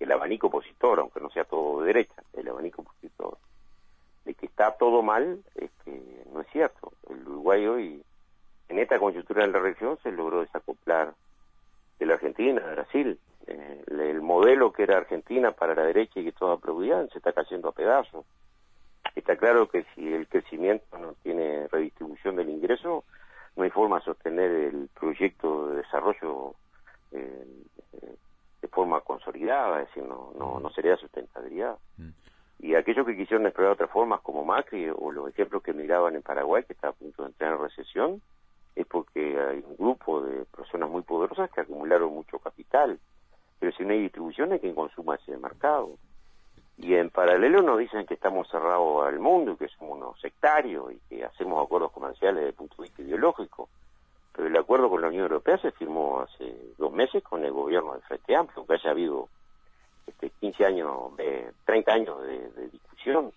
el 0.00 0.10
abanico 0.12 0.48
opositor, 0.48 0.98
aunque 0.98 1.20
no 1.20 1.30
sea 1.30 1.44
todo 1.44 1.80
de 1.80 1.88
derecha, 1.88 2.22
el 2.32 2.48
abanico 2.48 2.82
opositor, 2.82 3.38
de 4.24 4.34
que 4.34 4.46
está 4.46 4.72
todo 4.72 5.02
mal, 5.02 5.42
es 5.54 5.70
que 5.84 6.24
no 6.32 6.40
es 6.40 6.48
cierto. 6.48 6.92
El 7.08 7.26
Uruguay 7.28 7.66
hoy, 7.66 8.02
en 8.68 8.78
esta 8.78 8.98
coyuntura 8.98 9.46
de 9.46 9.52
la 9.52 9.60
región, 9.60 9.98
se 10.02 10.10
logró 10.10 10.40
desacoplar 10.40 11.14
de 11.98 12.06
la 12.06 12.14
Argentina, 12.14 12.60
de 12.60 12.74
Brasil. 12.74 13.20
Eh, 13.46 13.84
el 13.88 14.20
modelo 14.20 14.72
que 14.72 14.84
era 14.84 14.96
Argentina 14.96 15.52
para 15.52 15.74
la 15.74 15.82
derecha 15.82 16.20
y 16.20 16.24
que 16.24 16.32
todos 16.32 16.58
aplaudían 16.58 17.08
se 17.10 17.18
está 17.18 17.32
cayendo 17.32 17.68
a 17.68 17.72
pedazos. 17.72 18.24
Está 19.14 19.36
claro 19.36 19.68
que 19.68 19.84
si 19.94 20.12
el 20.12 20.28
crecimiento 20.28 20.98
no 20.98 21.14
tiene 21.22 21.68
redistribución 21.68 22.36
del 22.36 22.48
ingreso, 22.48 23.04
no 23.56 23.64
hay 23.64 23.70
forma 23.70 23.98
de 23.98 24.04
sostener 24.04 24.50
el 24.50 24.88
proyecto 24.98 25.68
de 25.68 25.76
desarrollo 25.76 26.54
eh, 27.12 27.46
de 28.62 28.68
forma 28.68 29.00
consolidada, 29.00 29.82
es 29.82 29.88
decir, 29.88 30.04
no, 30.04 30.32
no, 30.38 30.60
no 30.60 30.70
sería 30.70 30.96
sustentabilidad. 30.96 31.76
Mm. 31.96 32.10
Y 32.60 32.74
aquellos 32.74 33.06
que 33.06 33.16
quisieron 33.16 33.46
explorar 33.46 33.72
otras 33.72 33.90
formas 33.90 34.20
como 34.20 34.44
Macri 34.44 34.90
o 34.94 35.10
los 35.10 35.30
ejemplos 35.30 35.62
que 35.62 35.72
miraban 35.72 36.14
en 36.14 36.22
Paraguay, 36.22 36.62
que 36.64 36.74
está 36.74 36.88
a 36.88 36.92
punto 36.92 37.22
de 37.22 37.30
entrar 37.30 37.52
en 37.54 37.60
recesión, 37.60 38.22
es 38.76 38.86
porque 38.86 39.38
hay 39.40 39.64
un 39.66 39.76
grupo 39.76 40.22
de 40.22 40.44
personas 40.44 40.90
muy 40.90 41.02
poderosas 41.02 41.50
que 41.50 41.62
acumularon 41.62 42.12
mucho 42.12 42.38
capital. 42.38 42.98
Pero 43.58 43.72
si 43.72 43.84
no 43.84 43.92
hay 43.92 44.00
distribución, 44.00 44.52
hay 44.52 44.60
quien 44.60 44.74
consuma 44.74 45.16
ese 45.16 45.36
mercado. 45.38 45.96
Y 46.82 46.94
en 46.94 47.10
paralelo 47.10 47.60
nos 47.60 47.78
dicen 47.78 48.06
que 48.06 48.14
estamos 48.14 48.48
cerrados 48.48 49.06
al 49.06 49.18
mundo, 49.18 49.56
que 49.56 49.68
somos 49.68 49.98
unos 49.98 50.20
sectarios 50.20 50.92
y 50.92 50.98
que 51.08 51.24
hacemos 51.24 51.62
acuerdos 51.62 51.92
comerciales 51.92 52.36
desde 52.36 52.48
el 52.48 52.54
punto 52.54 52.76
de 52.76 52.84
vista 52.84 53.02
ideológico. 53.02 53.68
Pero 54.32 54.48
el 54.48 54.56
acuerdo 54.56 54.88
con 54.88 55.02
la 55.02 55.08
Unión 55.08 55.24
Europea 55.24 55.58
se 55.58 55.72
firmó 55.72 56.20
hace 56.20 56.56
dos 56.78 56.90
meses 56.90 57.22
con 57.22 57.44
el 57.44 57.52
gobierno 57.52 57.92
del 57.92 58.02
Frente 58.02 58.34
Amplio, 58.34 58.64
que 58.64 58.74
haya 58.74 58.90
habido 58.92 59.28
este, 60.06 60.30
15 60.40 60.64
años, 60.64 61.16
de 61.18 61.52
30 61.66 61.92
años 61.92 62.22
de, 62.22 62.68
discusión, 62.68 63.30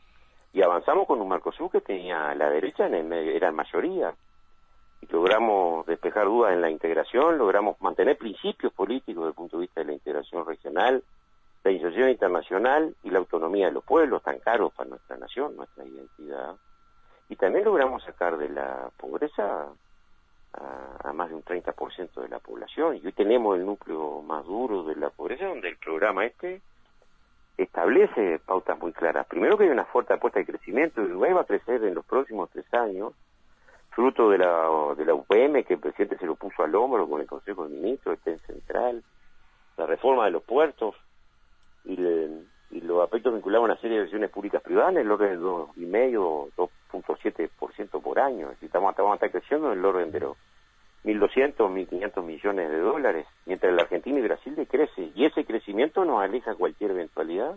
y 0.54 0.62
avanzamos 0.62 1.06
con 1.06 1.20
un 1.20 1.28
Mercosur 1.28 1.70
que 1.70 1.82
tenía 1.82 2.34
la 2.36 2.50
derecha, 2.50 2.88
en 2.88 2.94
el, 2.94 3.12
era 3.12 3.50
en 3.50 3.56
mayoría, 3.56 4.14
y 5.02 5.08
logramos 5.08 5.86
despejar 5.86 6.28
dudas 6.28 6.54
en 6.54 6.62
la 6.62 6.70
integración, 6.70 7.38
logramos 7.38 7.82
mantener 7.82 8.18
principios 8.18 8.72
políticos 8.72 9.24
desde 9.24 9.30
el 9.30 9.36
punto 9.36 9.58
de 9.58 9.62
vista 9.62 9.82
de 9.82 9.88
la 9.88 9.94
integración 9.94 10.46
regional, 10.46 11.04
la 11.64 11.72
inserción 11.72 12.10
internacional 12.10 12.96
y 13.04 13.10
la 13.10 13.20
autonomía 13.20 13.68
de 13.68 13.72
los 13.72 13.84
pueblos, 13.84 14.22
tan 14.22 14.40
caros 14.40 14.74
para 14.74 14.90
nuestra 14.90 15.18
nación, 15.18 15.56
nuestra 15.56 15.86
identidad. 15.86 16.56
Y 17.30 17.36
también 17.36 17.64
logramos 17.64 18.04
sacar 18.04 18.38
de 18.38 18.50
la 18.50 18.90
pobreza 18.98 19.68
a, 20.54 21.14
más 21.14 21.30
de 21.30 21.36
un 21.36 21.44
30% 21.44 22.22
de 22.22 22.28
la 22.28 22.40
población. 22.40 22.98
Y 22.98 23.06
hoy 23.06 23.14
tenemos 23.14 23.58
el 23.58 23.66
núcleo 23.66 24.22
más 24.22 24.46
duro 24.46 24.84
de 24.84 24.96
la 24.96 25.10
pobreza, 25.10 25.46
donde 25.46 25.70
el 25.70 25.78
programa 25.78 26.26
este 26.26 26.62
establece 27.58 28.40
pautas 28.40 28.78
muy 28.80 28.92
claras. 28.92 29.26
Primero 29.28 29.58
que 29.58 29.64
hay 29.64 29.70
una 29.70 29.86
fuerte 29.86 30.14
apuesta 30.14 30.40
de 30.40 30.46
crecimiento, 30.46 31.02
Uruguay 31.02 31.34
va 31.34 31.42
a 31.42 31.46
crecer 31.46 31.84
en 31.84 31.94
los 31.94 32.04
próximos 32.04 32.50
tres 32.50 32.72
años, 32.74 33.14
fruto 33.92 34.30
de 34.30 34.40
la, 34.40 34.68
de 34.98 35.06
la 35.06 35.14
UPM, 35.14 35.64
que 35.64 35.76
el 35.76 35.80
presidente 35.80 36.18
se 36.18 36.26
lo 36.26 36.36
puso 36.36 36.64
al 36.64 36.76
hombro 36.76 37.08
con 37.08 37.22
el 37.22 37.28
Consejo 37.28 37.68
de 37.68 37.76
Ministros, 37.76 38.18
el 38.18 38.24
TEN 38.24 38.40
Central, 38.48 39.04
la 39.78 39.86
reforma 39.86 40.26
de 40.26 40.32
los 40.32 40.44
puertos 40.44 40.96
y, 41.86 41.94
y 42.72 42.82
los 42.82 43.04
aspectos 43.04 43.34
vinculados 43.34 43.64
a 43.64 43.72
una 43.74 43.82
serie 43.82 43.98
de 43.98 44.04
inversiones 44.04 44.30
públicas 44.30 44.62
privadas 44.62 44.92
en 44.92 45.02
el 45.02 45.12
orden 45.12 45.30
del 45.30 45.42
2,5 45.42 46.74
2.7% 46.94 48.02
por 48.02 48.20
año. 48.20 48.52
Estamos, 48.62 48.92
estamos 48.92 49.12
a 49.12 49.16
estar 49.16 49.32
creciendo 49.32 49.72
en 49.72 49.80
el 49.80 49.86
orden 49.86 50.12
de 50.12 50.20
los 50.20 50.38
1.200, 51.04 51.56
1.500 51.56 52.24
millones 52.24 52.70
de 52.70 52.80
dólares, 52.80 53.28
mientras 53.46 53.74
la 53.74 53.84
Argentina 53.84 54.20
y 54.20 54.22
Brasil 54.22 54.56
decrece. 54.56 55.12
Y 55.16 55.26
ese 55.26 55.44
crecimiento 55.44 56.06
nos 56.06 56.22
aleja 56.22 56.56
cualquier 56.56 56.92
eventualidad 56.92 57.56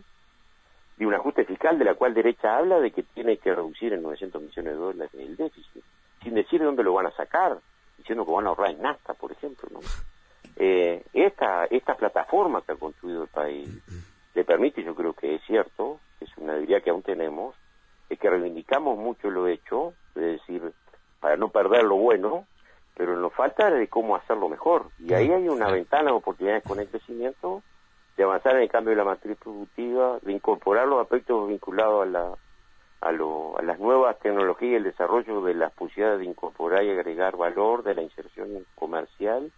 de 0.97 1.06
un 1.06 1.14
ajuste 1.14 1.45
fiscal 1.45 1.78
de 1.78 1.85
la 1.85 1.95
cual 1.95 2.14
derecha 2.14 2.56
habla 2.56 2.80
de 2.80 2.90
que 2.90 3.02
tiene 3.02 3.37
que 3.37 3.54
reducir 3.54 3.92
en 3.92 4.02
900 4.02 4.42
millones 4.42 4.73
de 4.73 4.78
dólares 4.78 5.14
el 5.14 5.37
déficit, 5.37 5.85
sin 6.23 6.35
decir 6.35 6.59
de 6.59 6.66
dónde 6.66 6.83
lo 6.83 6.95
van 6.95 7.06
a 7.06 7.11
sacar, 7.12 7.59
diciendo 7.99 8.25
que 8.25 8.33
van 8.33 8.47
a 8.47 8.49
ahorrar 8.49 8.71
en 8.71 8.83
NAFTA, 8.83 9.14
por 9.14 9.30
ejemplo. 9.30 9.68
¿no? 9.71 9.80
Eh, 10.56 11.04
esta, 11.12 11.66
esta 11.66 11.95
plataforma 11.95 12.62
que 12.62 12.73
ha 12.73 12.76
construido 12.76 13.25
el 13.25 13.28
país 13.28 13.68
le 14.36 14.44
permite, 14.44 14.84
yo 14.84 14.94
creo 14.94 15.14
que 15.14 15.36
es 15.36 15.42
cierto, 15.46 15.98
es 16.20 16.28
una 16.36 16.52
debilidad 16.52 16.82
que 16.82 16.90
aún 16.90 17.02
tenemos, 17.02 17.56
es 18.10 18.18
que 18.18 18.28
reivindicamos 18.28 18.98
mucho 18.98 19.30
lo 19.30 19.48
hecho, 19.48 19.94
es 20.14 20.22
decir, 20.22 20.74
para 21.20 21.38
no 21.38 21.48
perder 21.48 21.84
lo 21.84 21.96
bueno, 21.96 22.46
pero 22.94 23.16
nos 23.16 23.32
falta 23.32 23.70
de 23.70 23.88
cómo 23.88 24.14
hacerlo 24.14 24.50
mejor. 24.50 24.90
Y 24.98 25.14
ahí 25.14 25.30
hay 25.32 25.48
una 25.48 25.70
ventana 25.70 26.10
de 26.10 26.16
oportunidades 26.18 26.64
con 26.64 26.78
el 26.78 26.88
crecimiento, 26.88 27.62
de 28.18 28.24
avanzar 28.24 28.56
en 28.56 28.62
el 28.62 28.68
cambio 28.68 28.90
de 28.90 28.96
la 28.96 29.04
matriz 29.04 29.38
productiva, 29.38 30.18
de 30.20 30.32
incorporar 30.32 30.86
los 30.86 31.00
aspectos 31.00 31.48
vinculados 31.48 32.02
a, 32.02 32.06
la, 32.06 32.34
a, 33.00 33.12
lo, 33.12 33.58
a 33.58 33.62
las 33.62 33.78
nuevas 33.78 34.18
tecnologías 34.18 34.72
y 34.72 34.76
el 34.76 34.84
desarrollo 34.84 35.40
de 35.40 35.54
las 35.54 35.72
posibilidades 35.72 36.20
de 36.20 36.26
incorporar 36.26 36.84
y 36.84 36.90
agregar 36.90 37.38
valor, 37.38 37.82
de 37.84 37.94
la 37.94 38.02
inserción 38.02 38.66
comercial, 38.74 39.50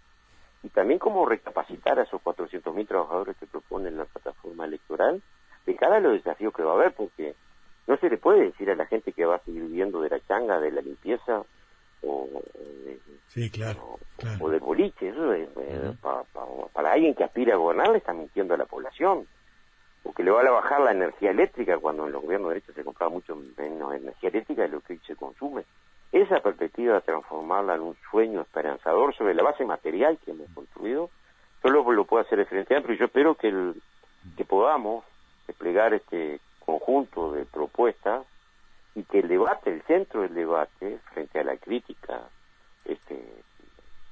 y 0.62 0.68
también 0.70 0.98
cómo 0.98 1.26
recapacitar 1.26 1.98
a 1.98 2.02
esos 2.02 2.20
400.000 2.22 2.86
trabajadores 2.86 3.36
que 3.36 3.46
proponen 3.46 3.96
la 3.96 4.04
plataforma 4.04 4.64
electoral 4.64 5.22
de 5.66 5.76
cada 5.76 6.00
los 6.00 6.14
desafíos 6.14 6.52
que 6.54 6.62
va 6.62 6.72
a 6.72 6.74
haber, 6.74 6.94
porque 6.94 7.34
no 7.86 7.96
se 7.98 8.10
le 8.10 8.18
puede 8.18 8.46
decir 8.46 8.70
a 8.70 8.74
la 8.74 8.86
gente 8.86 9.12
que 9.12 9.24
va 9.24 9.36
a 9.36 9.44
seguir 9.44 9.62
viviendo 9.62 10.00
de 10.00 10.10
la 10.10 10.20
changa, 10.20 10.60
de 10.60 10.70
la 10.72 10.80
limpieza 10.80 11.42
o, 12.02 12.28
sí, 13.28 13.50
claro, 13.50 13.98
o, 14.40 14.50
del 14.50 14.60
boliche. 14.60 15.08
Eso 15.08 15.32
es, 15.32 15.48
para 16.72 16.92
alguien 16.92 17.14
que 17.14 17.24
aspira 17.24 17.54
a 17.54 17.58
gobernar 17.58 17.90
le 17.90 17.98
está 17.98 18.12
mintiendo 18.12 18.54
a 18.54 18.58
la 18.58 18.66
población. 18.66 19.26
O 20.04 20.12
que 20.12 20.22
le 20.22 20.30
va 20.30 20.40
a 20.40 20.50
bajar 20.50 20.80
la 20.80 20.92
energía 20.92 21.30
eléctrica 21.30 21.78
cuando 21.78 22.06
en 22.06 22.12
los 22.12 22.22
gobiernos 22.22 22.50
de 22.50 22.54
derecha 22.54 22.72
se 22.72 22.84
compraba 22.84 23.10
mucho 23.10 23.36
menos 23.56 23.94
energía 23.94 24.30
eléctrica 24.30 24.62
de 24.62 24.68
lo 24.68 24.80
que 24.80 24.94
hoy 24.94 25.00
se 25.06 25.16
consume. 25.16 25.64
Esa 26.12 26.40
perspectiva 26.40 27.00
transformarla 27.00 27.74
en 27.74 27.82
un 27.82 27.96
sueño 28.10 28.40
esperanzador 28.40 29.14
sobre 29.14 29.34
la 29.34 29.42
base 29.42 29.64
material 29.64 30.18
que 30.24 30.30
hemos 30.30 30.48
construido, 30.54 31.10
solo 31.60 31.92
lo 31.92 32.04
puede 32.04 32.24
hacer 32.24 32.40
el 32.40 32.46
Frente 32.46 32.76
Amplio. 32.76 32.94
Y 32.94 32.98
yo 32.98 33.04
espero 33.06 33.34
que, 33.34 33.48
el, 33.48 33.74
que 34.36 34.44
podamos 34.44 35.04
desplegar 35.46 35.92
este 35.92 36.40
conjunto 36.64 37.32
de 37.32 37.44
propuestas 37.44 38.26
y 38.94 39.02
que 39.04 39.20
el 39.20 39.28
debate, 39.28 39.72
el 39.72 39.82
centro 39.82 40.22
del 40.22 40.34
debate, 40.34 40.98
frente 41.12 41.40
a 41.40 41.44
la 41.44 41.56
crítica, 41.56 42.22
este, 42.84 43.22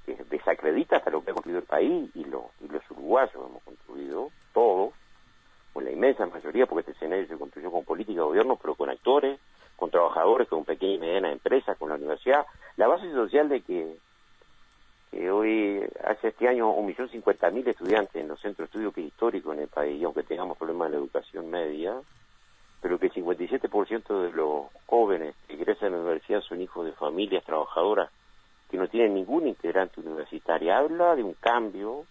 que 0.04 0.16
desacredita 0.30 0.98
hasta 0.98 1.10
lo 1.10 1.24
que 1.24 1.30
ha 1.30 1.34
construido 1.34 1.60
el 1.60 1.66
país 1.66 2.10
y, 2.14 2.24
lo, 2.24 2.50
y 2.60 2.68
los 2.68 2.88
uruguayos 2.90 3.34
hemos 3.34 3.62
construido, 3.62 4.30
todos, 4.52 4.94
con 5.72 5.84
la 5.84 5.90
inmensa 5.90 6.26
mayoría, 6.26 6.66
porque 6.66 6.80
este 6.80 6.92
escenario 6.92 7.26
se 7.26 7.36
construyó 7.36 7.70
con 7.70 7.84
política 7.84 8.20
de 8.20 8.26
gobierno, 8.26 8.56
pero 8.56 8.74
con 8.74 8.88
actores, 8.88 9.40
con 9.76 9.90
trabajadores, 9.90 10.48
con 10.48 10.64
pequeñas 10.64 10.96
y 10.96 11.00
medianas 11.00 11.32
empresas, 11.32 11.76
con 11.78 11.90
la 11.90 11.96
universidad, 11.96 12.46
la 12.76 12.88
base 12.88 13.10
social 13.12 13.48
de 13.48 13.60
que 13.60 13.96
hoy 15.30 15.82
hace 16.04 16.28
este 16.28 16.48
año 16.48 16.70
un 16.70 16.86
millón 16.86 17.08
cincuenta 17.08 17.50
mil 17.50 17.66
estudiantes 17.66 18.16
en 18.16 18.28
los 18.28 18.40
centros 18.40 18.68
de 18.68 18.70
estudio 18.70 18.92
que 18.92 19.00
histórico 19.02 19.52
en 19.52 19.60
el 19.60 19.68
país, 19.68 20.00
y 20.00 20.04
aunque 20.04 20.22
tengamos 20.22 20.58
problemas 20.58 20.86
en 20.86 20.92
la 20.92 20.98
educación 20.98 21.50
media, 21.50 21.94
pero 22.80 22.98
que 22.98 23.06
el 23.06 23.12
57% 23.12 24.22
de 24.22 24.32
los 24.32 24.66
jóvenes 24.86 25.34
que 25.46 25.54
ingresan 25.54 25.88
a 25.88 25.96
la 25.96 26.02
universidad 26.02 26.40
son 26.42 26.60
hijos 26.60 26.84
de 26.84 26.92
familias 26.92 27.44
trabajadoras 27.44 28.10
que 28.70 28.76
no 28.76 28.88
tienen 28.88 29.14
ningún 29.14 29.46
integrante 29.46 30.00
universitario. 30.00 30.74
Habla 30.74 31.16
de 31.16 31.22
un 31.22 31.34
cambio 31.34 32.04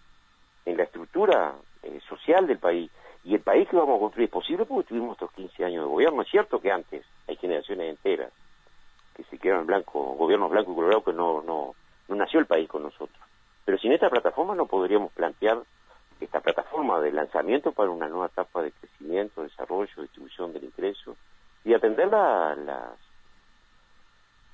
en 0.64 0.76
la 0.76 0.84
estructura 0.84 1.54
eh, 1.82 2.00
social 2.08 2.46
del 2.46 2.58
país. 2.58 2.90
Y 3.24 3.34
el 3.34 3.40
país 3.40 3.68
que 3.68 3.76
vamos 3.76 3.96
a 3.96 4.00
construir 4.00 4.26
es 4.26 4.32
posible 4.32 4.64
porque 4.64 4.88
tuvimos 4.88 5.12
estos 5.12 5.32
15 5.32 5.64
años 5.64 5.84
de 5.84 5.90
gobierno. 5.90 6.22
Es 6.22 6.28
cierto 6.28 6.60
que 6.60 6.70
antes 6.70 7.04
hay 7.28 7.36
generaciones 7.36 7.90
enteras 7.90 8.32
que 9.14 9.24
se 9.24 9.38
quedaron 9.38 9.62
en 9.62 9.66
blanco, 9.68 10.14
gobiernos 10.14 10.50
blancos 10.50 10.72
y 10.72 10.76
colorados 10.76 11.04
que 11.04 11.12
no, 11.12 11.42
no, 11.42 11.74
no 12.08 12.14
nació 12.14 12.38
el 12.40 12.46
país 12.46 12.68
con 12.68 12.82
nosotros. 12.82 13.18
Pero 13.64 13.78
sin 13.78 13.92
esta 13.92 14.10
plataforma 14.10 14.54
no 14.54 14.66
podríamos 14.66 15.12
plantear 15.12 15.62
esta 16.20 16.40
plataforma 16.40 17.00
de 17.00 17.12
lanzamiento 17.12 17.72
para 17.72 17.90
una 17.90 18.08
nueva 18.08 18.26
etapa 18.26 18.62
de 18.62 18.72
crecimiento, 18.72 19.42
desarrollo, 19.42 20.02
distribución 20.02 20.52
del 20.52 20.64
ingreso 20.64 21.16
y 21.64 21.74
atender 21.74 22.08
las 22.08 22.58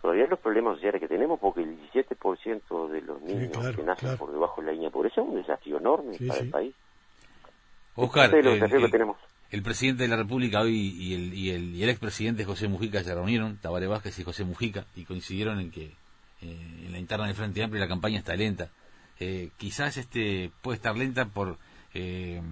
todavía 0.01 0.27
los 0.27 0.41
problemas 0.41 0.75
sociales 0.75 1.01
que 1.01 1.07
tenemos 1.07 1.39
porque 1.39 1.63
el 1.63 1.79
17% 1.93 2.89
de 2.89 3.03
los 3.03 3.23
niños 3.23 3.77
que 3.77 3.83
nacen 3.85 4.17
por 4.17 4.33
debajo 4.33 4.61
de 4.61 4.67
la 4.67 4.73
línea 4.73 4.89
de 4.89 4.93
pobreza 4.93 5.21
es 5.21 5.29
un 5.29 5.37
desafío 5.37 5.79
enorme 5.79 6.19
para 6.27 6.41
el 6.41 6.51
país. 6.51 6.75
Oscar, 7.95 8.31
el, 9.53 9.63
presidente 9.63 10.03
de 10.03 10.09
la 10.09 10.17
República 10.17 10.61
hoy 10.61 10.77
y 10.77 11.15
el, 11.15 11.35
y 11.35 11.51
el, 11.51 11.77
y 11.77 11.83
el 11.83 11.89
expresidente 11.89 12.45
José 12.45 12.69
Mujica 12.69 13.05
se 13.05 13.15
reunieron, 13.15 13.59
Tabaré 13.59 13.87
Vázquez 13.87 14.19
y 14.19 14.25
José 14.25 14.45
Mujica, 14.45 14.87
y 14.97 15.05
coincidieron 15.05 15.61
en 15.61 15.71
que 15.71 15.93
eh, 16.43 16.85
en 16.87 16.93
la 16.93 16.99
interna 16.99 17.27
del 17.27 17.37
Frente 17.37 17.63
Amplio 17.63 17.81
la 17.81 17.89
campaña 17.89 18.19
está 18.19 18.35
lenta. 18.35 18.71
Eh, 19.25 19.51
quizás 19.57 19.99
este 19.99 20.51
puede 20.63 20.77
estar 20.77 20.97
lenta 20.97 21.27
por 21.27 21.57
eh, 21.95 22.43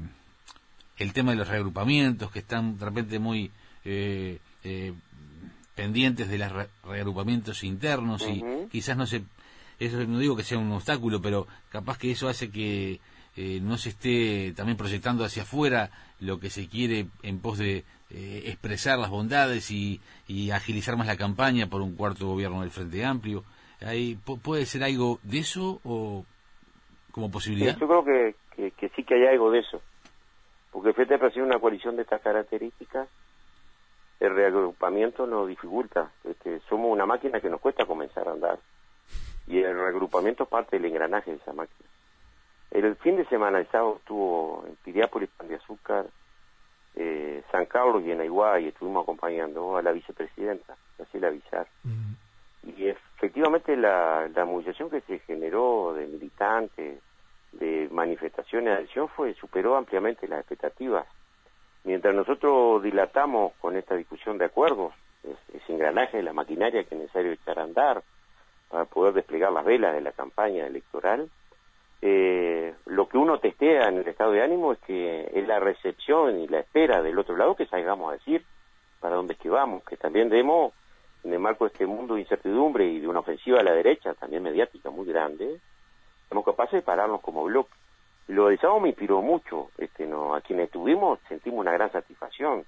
el 0.99 1.12
tema 1.12 1.33
de 1.33 1.38
los 1.38 1.49
reagrupamientos 1.49 2.30
que 2.30 2.38
están 2.38 2.78
de 2.78 2.85
repente 2.85 3.19
muy 3.19 3.50
eh, 3.85 4.38
pendientes 5.75 6.28
de 6.28 6.38
los 6.38 6.52
reagrupamientos 6.85 7.64
internos 7.64 8.23
y 8.28 8.45
quizás 8.71 8.97
no 8.97 9.07
se 9.07 9.25
eso 9.80 9.97
no 10.07 10.21
digo 10.21 10.37
que 10.37 10.45
sea 10.45 10.59
un 10.59 10.71
obstáculo 10.71 11.21
pero 11.21 11.49
capaz 11.71 11.99
que 11.99 12.12
eso 12.12 12.28
hace 12.28 12.50
que 12.50 13.00
no 13.37 13.79
se 13.79 13.91
esté 13.91 14.53
también 14.55 14.77
proyectando 14.77 15.25
hacia 15.25 15.45
afuera 15.45 15.91
lo 16.21 16.39
que 16.41 16.51
se 16.51 16.69
quiere 16.69 17.07
en 17.23 17.41
pos 17.41 17.59
de 17.59 17.85
expresar 18.11 18.99
las 18.99 19.11
bondades 19.11 19.71
y, 19.71 20.01
agilizar 20.53 20.97
más 20.97 21.07
la 21.07 21.17
campaña 21.17 21.69
por 21.69 21.81
un 21.81 21.97
cuarto 21.97 22.27
gobierno 22.27 22.61
del 22.61 22.71
Frente 22.71 23.05
Amplio. 23.05 23.45
¿Hay, 23.81 24.17
¿Puede 24.17 24.67
ser 24.67 24.83
algo 24.85 25.19
de 25.23 25.39
eso 25.39 25.81
o 25.85 26.25
como 27.13 27.31
posibilidad? 27.31 27.77
yo 27.79 27.89
creo 27.89 28.05
que, 28.05 28.71
que, 28.71 28.89
sí 28.91 29.05
que 29.05 29.15
hay 29.15 29.27
algo 29.27 29.51
de 29.51 29.61
eso. 29.61 29.81
Porque 30.71 30.91
el 30.91 30.95
Frente 30.95 31.15
Amplio 31.15 31.45
una 31.45 31.59
coalición 31.59 31.97
de 31.97 32.03
estas 32.03 32.21
características, 32.21 33.09
el 34.21 34.35
reagrupamiento 34.35 35.27
nos 35.27 35.49
dificulta. 35.49 36.11
Este, 36.25 36.61
somos 36.69 36.93
una 36.93 37.07
máquina 37.07 37.41
que 37.41 37.49
nos 37.49 37.61
cuesta 37.61 37.87
comenzar 37.87 38.29
a 38.29 38.33
andar. 38.33 38.59
Y 39.47 39.59
el 39.59 39.75
reagrupamiento 39.75 40.47
parte 40.47 40.77
del 40.77 40.91
engranaje 40.91 41.31
de 41.31 41.39
esa 41.39 41.53
máquina. 41.53 41.90
El 42.71 42.95
fin 42.97 43.17
de 43.17 43.25
semana, 43.27 43.59
el 43.59 43.67
sábado, 43.69 43.97
estuvo 43.99 44.65
en 44.67 44.77
Piriápolis, 44.77 45.29
Pan 45.37 45.49
de 45.49 45.57
Azúcar, 45.57 46.07
eh, 46.95 47.43
San 47.50 47.67
Carlos 47.67 48.03
y 48.05 48.12
en 48.12 48.21
Aiguá, 48.21 48.61
y 48.61 48.69
estuvimos 48.69 49.03
acompañando 49.03 49.77
a 49.77 49.83
la 49.83 49.93
vicepresidenta, 49.93 50.77
Graciela 50.97 51.31
Villar. 51.31 51.67
Y 52.62 52.89
efectivamente 52.89 53.77
la, 53.77 54.29
la 54.35 54.45
movilización 54.45 54.91
que 54.91 55.00
se 55.03 55.19
generó 55.21 55.95
de 55.95 56.07
militantes, 56.07 57.00
de 57.53 57.89
manifestaciones 57.91 58.67
de 58.67 58.79
adhesión, 58.79 59.09
fue, 59.09 59.35
superó 59.35 59.77
ampliamente 59.77 60.29
las 60.29 60.41
expectativas. 60.41 61.07
Mientras 61.85 62.15
nosotros 62.15 62.83
dilatamos 62.83 63.55
con 63.61 63.77
esta 63.77 63.97
discusión 63.97 64.39
de 64.39 64.45
acuerdos, 64.45 64.93
ese 65.53 65.73
engranaje 65.73 66.19
de 66.19 66.23
la 66.23 66.33
maquinaria 66.33 66.85
que 66.85 66.95
es 66.95 67.00
necesario 67.00 67.33
echar 67.33 67.59
a 67.59 67.65
andar 67.65 68.03
para 68.69 68.85
poder 68.85 69.15
desplegar 69.15 69.53
las 69.53 69.65
velas 69.65 69.95
de 69.95 70.00
la 70.00 70.12
campaña 70.12 70.67
electoral, 70.67 71.29
eh, 72.02 72.75
lo 72.87 73.09
que 73.09 73.19
uno 73.19 73.38
testea 73.38 73.88
en 73.88 73.99
el 73.99 74.09
estado 74.09 74.33
de 74.33 74.42
ánimo 74.42 74.73
es 74.73 74.78
que 74.80 75.30
es 75.35 75.47
la 75.47 75.61
recepción 75.61 76.40
y 76.40 76.49
la 76.49 76.61
espera 76.61 77.02
del 77.02 77.19
otro 77.19 77.37
lado 77.37 77.57
que 77.57 77.66
salgamos 77.66 78.11
a 78.11 78.14
decir 78.14 78.45
para 79.00 79.16
dónde 79.16 79.35
es 79.35 79.38
que 79.38 79.49
vamos, 79.49 79.83
que 79.85 79.97
también 79.97 80.28
demos 80.28 80.73
en 81.25 81.33
el 81.33 81.38
marco 81.38 81.64
de 81.64 81.73
este 81.73 81.87
mundo 81.87 82.14
de 82.14 82.21
incertidumbre 82.21 82.87
y 82.87 83.00
de 83.00 83.09
una 83.09 83.21
ofensiva 83.21 83.61
a 83.61 83.64
la 83.64 83.73
derecha, 83.73 84.14
también 84.14 84.42
mediática 84.42 84.90
muy 84.90 85.07
grande, 85.07 85.59
somos 86.28 86.45
capaces 86.45 86.75
de 86.75 86.83
pararnos 86.83 87.21
como 87.21 87.45
bloque. 87.45 87.73
lo 88.28 88.49
de 88.49 88.57
sábado 88.59 88.80
me 88.80 88.90
inspiró 88.90 89.21
mucho. 89.21 89.71
Este, 89.76 90.07
no, 90.07 90.35
a 90.35 90.40
quienes 90.40 90.66
estuvimos 90.66 91.19
sentimos 91.28 91.61
una 91.61 91.73
gran 91.73 91.90
satisfacción. 91.90 92.64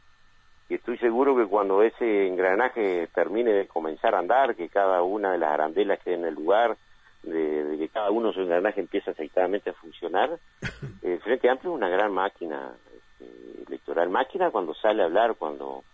Y 0.69 0.75
estoy 0.75 0.99
seguro 0.99 1.37
que 1.37 1.47
cuando 1.47 1.83
ese 1.83 2.27
engranaje 2.27 3.09
termine 3.15 3.53
de 3.53 3.69
comenzar 3.69 4.15
a 4.15 4.19
andar, 4.19 4.57
que 4.57 4.69
cada 4.69 5.03
una 5.03 5.33
de 5.33 5.39
las 5.39 5.53
arandelas 5.53 6.01
quede 6.01 6.15
en 6.15 6.25
el 6.25 6.35
lugar, 6.35 6.77
de, 7.23 7.77
que 7.79 7.89
cada 7.89 8.11
uno 8.11 8.33
su 8.33 8.41
engranaje 8.41 8.81
empiece 8.81 9.11
aceitadamente 9.11 9.71
a 9.71 9.75
funcionar, 9.75 10.39
el 11.03 11.21
Frente 11.21 11.49
Amplio 11.49 11.73
es 11.73 11.77
una 11.77 11.89
gran 11.89 12.13
máquina 12.13 12.73
este, 12.95 13.63
electoral. 13.67 14.11
Máquina 14.11 14.51
cuando 14.51 14.75
sale 14.75 15.03
a 15.03 15.07
hablar, 15.07 15.35
cuando 15.37 15.85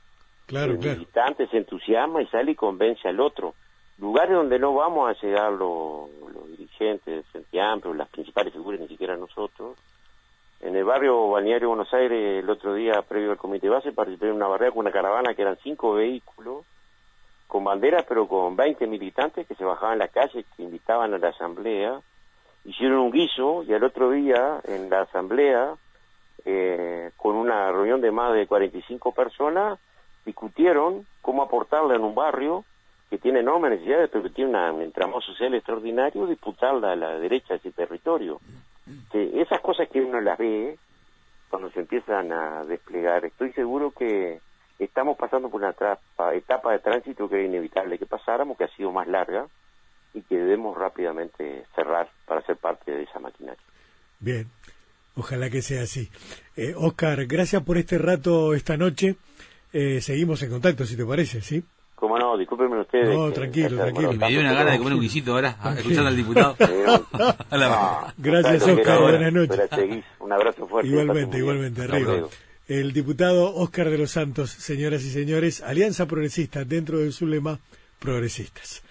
claro, 0.47 0.73
el 0.73 0.79
militante 0.79 1.47
se 1.49 1.59
entusiasma 1.59 2.23
y 2.23 2.27
sale 2.27 2.53
y 2.53 2.57
convence 2.57 3.09
al 3.09 3.21
otro. 3.21 3.55
Lugares 3.99 4.37
donde 4.37 4.59
no 4.59 4.75
vamos 4.75 5.11
a 5.11 5.21
llegar 5.21 5.53
los, 5.53 6.09
los 6.33 6.49
dirigentes 6.51 7.15
del 7.15 7.25
Frente 7.25 7.61
Amplio, 7.61 7.95
las 7.95 8.09
principales 8.09 8.53
figuras, 8.53 8.81
ni 8.81 8.89
siquiera 8.89 9.17
nosotros. 9.17 9.77
En 10.61 10.75
el 10.75 10.85
barrio 10.85 11.29
Balneario 11.29 11.69
Buenos 11.69 11.93
Aires, 11.95 12.43
el 12.43 12.51
otro 12.51 12.75
día, 12.75 13.03
previo 13.03 13.31
al 13.31 13.37
comité 13.39 13.69
base, 13.69 13.93
participé 13.93 14.27
en 14.27 14.35
una 14.35 14.49
barrera 14.49 14.73
con 14.73 14.81
una 14.81 14.91
caravana 14.91 15.35
que 15.35 15.43
eran 15.43 15.57
cinco 15.63 15.95
vehículos, 15.95 16.65
con 17.49 17.65
banderas, 17.65 18.05
pero 18.07 18.29
con 18.29 18.55
20 18.55 18.87
militantes 18.87 19.47
que 19.47 19.55
se 19.55 19.65
bajaban 19.65 19.95
a 19.95 20.05
la 20.05 20.09
calle, 20.09 20.45
que 20.55 20.63
invitaban 20.63 21.15
a 21.15 21.19
la 21.19 21.31
asamblea. 21.31 21.99
Hicieron 22.65 22.99
un 22.99 23.11
guiso 23.11 23.65
y 23.65 23.73
al 23.73 23.83
otro 23.83 24.11
día, 24.11 24.61
en 24.65 24.91
la 24.91 25.01
asamblea, 25.01 25.75
eh, 26.45 27.11
con 27.17 27.37
una 27.37 27.73
reunión 27.73 28.03
de 28.03 28.11
más 28.11 28.35
de 28.35 28.47
45 28.47 29.13
personas, 29.13 29.79
discutieron 30.27 31.07
cómo 31.23 31.43
aportarle 31.43 31.97
en 31.97 32.03
un 32.03 32.15
barrio 32.15 32.65
que 33.09 33.17
tiene 33.17 33.41
enormes 33.41 33.71
necesidades, 33.71 34.11
pero 34.11 34.25
que 34.25 34.31
tiene 34.31 34.71
un 34.71 34.83
entramado 34.83 35.23
social 35.23 35.55
extraordinario, 35.55 36.27
disputarla 36.27 36.93
a 36.93 36.97
la 36.97 37.19
derecha 37.19 37.55
de 37.55 37.57
ese 37.57 37.73
territorio. 37.73 38.41
Que 39.11 39.41
esas 39.41 39.61
cosas 39.61 39.89
que 39.89 40.03
uno 40.03 40.21
las 40.21 40.37
ve 40.37 40.79
cuando 41.49 41.71
se 41.71 41.81
empiezan 41.81 42.31
a 42.31 42.65
desplegar, 42.65 43.25
estoy 43.25 43.53
seguro 43.53 43.91
que 43.91 44.41
estamos 44.79 45.17
pasando 45.17 45.49
por 45.49 45.61
una 45.61 45.71
etapa, 45.71 46.73
de 46.73 46.79
tránsito 46.79 47.29
que 47.29 47.37
era 47.37 47.45
inevitable 47.45 47.99
que 47.99 48.07
pasáramos, 48.07 48.57
que 48.57 48.65
ha 48.65 48.77
sido 48.77 48.93
más 48.93 49.07
larga 49.09 49.47
y 50.15 50.23
que 50.23 50.37
debemos 50.37 50.77
rápidamente 50.77 51.65
cerrar 51.75 52.09
para 52.27 52.43
ser 52.43 52.57
parte 52.57 52.93
de 52.93 53.03
esa 53.03 53.19
maquinaria. 53.19 53.63
Bien, 54.21 54.47
ojalá 55.17 55.51
que 55.51 55.63
sea 55.63 55.83
así. 55.83 56.11
Eh, 56.57 56.75
Oscar, 56.77 57.27
gracias 57.27 57.63
por 57.63 57.79
este 57.79 57.99
rato 57.99 58.55
esta 58.55 58.77
noche. 58.77 59.17
Eh, 59.73 60.01
seguimos 60.01 60.43
en 60.43 60.51
contacto, 60.51 60.85
si 60.85 60.97
te 60.97 61.05
parece, 61.05 61.41
¿sí? 61.41 61.63
Cómo 61.95 62.17
no, 62.17 62.37
discúlpenme 62.39 62.81
ustedes. 62.81 63.13
No, 63.13 63.33
tranquilo, 63.33 63.77
tranquilo. 63.77 64.13
Me 64.13 64.29
dio 64.29 64.41
una 64.41 64.53
gana 64.53 64.71
de 64.71 64.79
comer 64.79 64.95
un 64.95 65.01
guisito 65.01 65.33
ahora, 65.33 65.57
escuchando 65.77 66.09
al 66.09 66.17
diputado. 66.17 66.57
Gracias, 68.19 68.69
Oscar. 68.69 69.01
Buenas 69.01 69.33
noches. 69.33 70.05
Un 70.21 70.33
abrazo 70.33 70.67
fuerte. 70.69 70.89
Igualmente, 70.89 71.39
igualmente, 71.39 71.83
arriba. 71.83 72.29
El 72.69 72.93
diputado 72.93 73.55
Oscar 73.55 73.89
de 73.89 73.97
los 73.97 74.11
Santos, 74.11 74.51
señoras 74.51 75.03
y 75.03 75.11
señores, 75.11 75.63
Alianza 75.63 76.07
Progresista, 76.07 76.67
dentro 76.67 76.99
de 76.99 77.13
su 77.13 77.27
lema, 77.27 77.61
Progresistas. 77.99 78.83